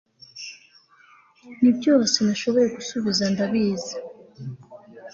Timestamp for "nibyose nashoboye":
1.61-2.67